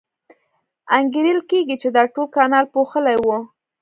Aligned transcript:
انګېرل 0.97 1.39
کېږي 1.49 1.75
چې 1.81 1.89
دا 1.95 2.03
ټول 2.13 2.27
کانال 2.35 2.65
پوښلی 2.73 3.17
و. 3.19 3.25